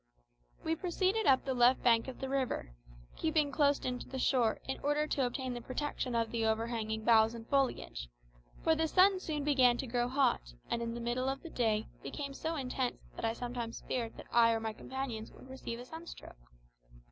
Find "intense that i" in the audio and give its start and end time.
12.55-13.33